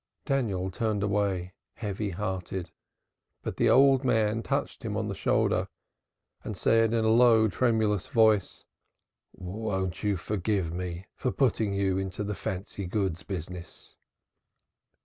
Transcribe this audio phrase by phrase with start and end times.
[0.25, 2.71] Daniel turned away heavy hearted,
[3.43, 5.67] but the old man touched him on the shoulder
[6.43, 8.65] and said in a low tremulous voice:
[9.31, 13.23] "Won't you forgive me for putting you into the fancy goods?"